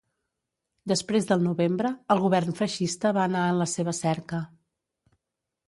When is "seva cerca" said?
3.77-4.43